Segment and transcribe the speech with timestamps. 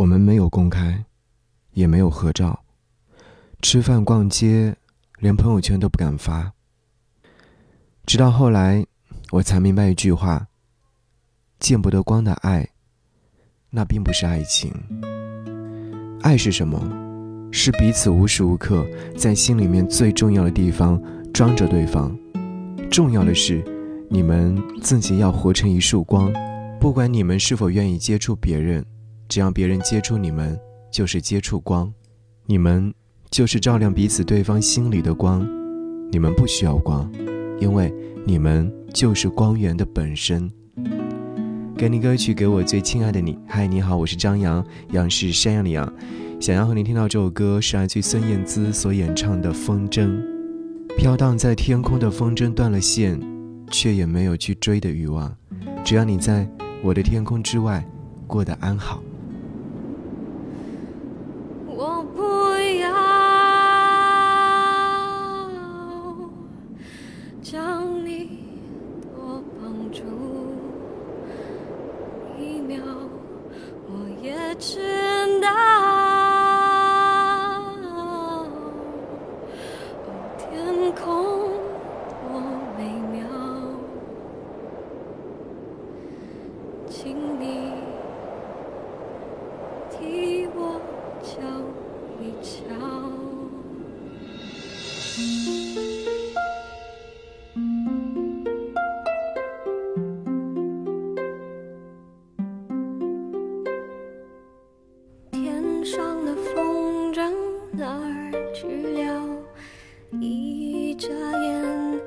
[0.00, 1.04] 我们没有公开，
[1.72, 2.58] 也没有合照，
[3.60, 4.74] 吃饭逛街，
[5.18, 6.50] 连朋友圈都不敢发。
[8.06, 8.82] 直到后来，
[9.30, 10.46] 我才明白一句话：
[11.58, 12.66] 见不得光的爱，
[13.68, 14.72] 那并不是爱情。
[16.22, 16.80] 爱是什么？
[17.52, 18.86] 是彼此无时无刻
[19.18, 20.98] 在心里面最重要的地方
[21.34, 22.16] 装着对方。
[22.90, 23.62] 重要的是，
[24.08, 26.32] 你们自己要活成一束光，
[26.80, 28.82] 不管你们是否愿意接触别人。
[29.30, 30.58] 只要别人接触你们，
[30.90, 31.94] 就是接触光，
[32.46, 32.92] 你们
[33.30, 35.48] 就是照亮彼此对方心里的光。
[36.10, 37.08] 你们不需要光，
[37.60, 37.94] 因为
[38.26, 40.50] 你们就是光源的本身。
[41.76, 43.38] 给你歌曲，给我最亲爱的你。
[43.46, 45.90] 嗨，你好，我是张扬，杨是山羊的羊。
[46.40, 50.08] 想要和你听到这首歌，是来自孙燕姿所演唱的《风筝》。
[50.98, 53.20] 飘荡在天空的风筝断了线，
[53.70, 55.32] 却也没有去追的欲望。
[55.84, 56.50] 只要你在
[56.82, 57.88] 我的天空之外，
[58.26, 59.00] 过得安好。
[62.00, 62.22] 我不
[62.80, 62.88] 要
[67.42, 68.38] 将你
[69.02, 70.00] 多绑住
[72.38, 72.82] 一秒
[73.86, 74.80] 我也知
[105.80, 107.32] 天上的风筝
[107.70, 108.66] 哪儿去
[109.02, 109.26] 了
[110.20, 112.00] 一眨眼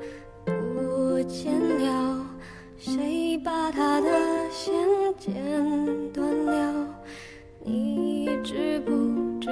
[0.44, 2.24] 不见了
[2.78, 4.08] 谁把它的
[4.52, 4.72] 线
[5.18, 5.34] 剪
[6.12, 6.86] 断了？
[7.64, 8.92] 你知不
[9.40, 9.50] 知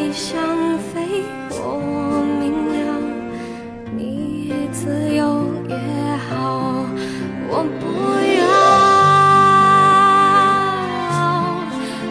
[0.00, 0.38] 你想
[0.78, 1.58] 飞，我
[2.38, 2.78] 明了，
[3.96, 3.98] 你
[4.70, 5.20] 自由
[5.68, 5.74] 也
[6.30, 6.86] 好，
[7.48, 7.82] 我不
[8.38, 8.40] 要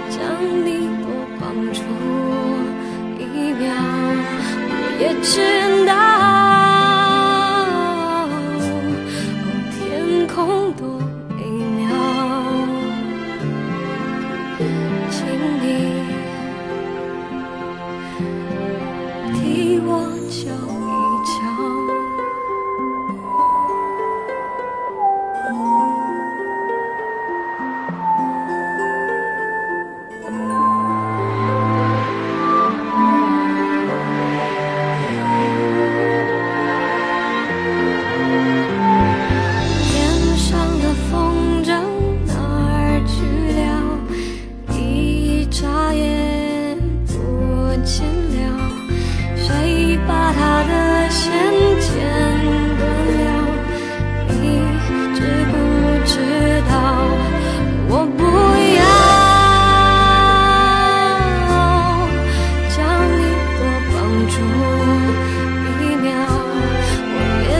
[0.09, 0.19] 将
[0.65, 0.67] 你
[1.01, 1.07] 多
[1.39, 1.79] 绑住
[3.17, 3.71] 一秒，
[4.67, 5.31] 我也知
[5.85, 6.06] 道。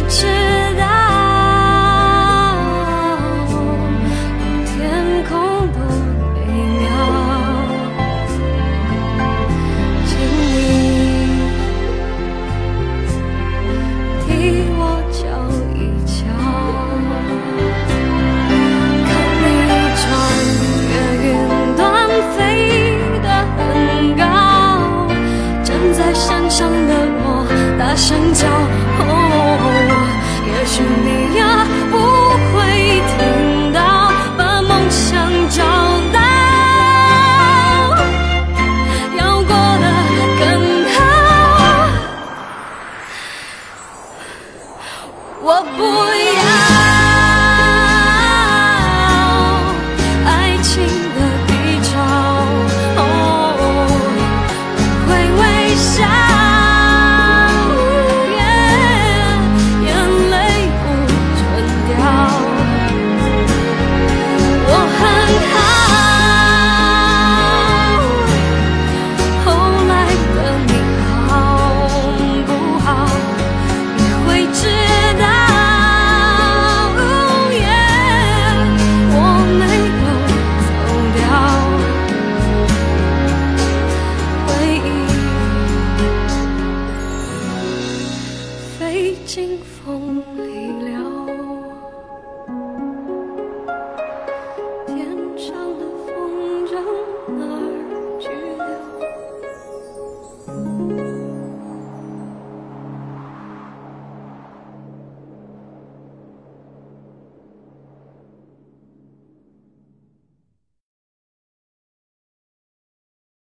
[0.09, 0.56] 是